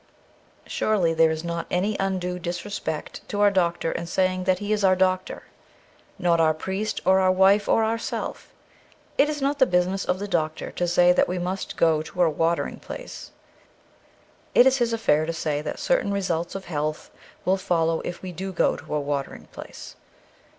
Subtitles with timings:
[0.65, 4.83] Surely there is not any undue disrespect to our doctor in saying that he is
[4.83, 5.43] our doctor,
[6.17, 8.51] not our priest or our wife or ourself.
[9.19, 12.23] It is not the business of the doctor to say that we must go to
[12.23, 13.29] a watering place;
[14.55, 17.11] it is his affair to say that certain results of health
[17.45, 19.95] will follow if we do go to a watering place.